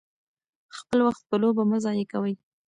خپل 0.77 0.99
وخت 1.07 1.23
په 1.29 1.35
لوبو 1.41 1.63
مه 1.69 1.77
ضایع 1.85 2.05
کوئ. 2.11 2.33